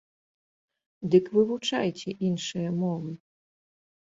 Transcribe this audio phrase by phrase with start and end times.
[1.15, 3.11] Дык вывучайце іншыя мовы!